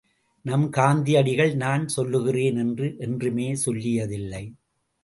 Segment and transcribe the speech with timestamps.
[0.45, 4.43] நமது காந்தியடிகள் நான் சொல்லுகிறேன் என்று என்றுமே சொல்லியதில்லை.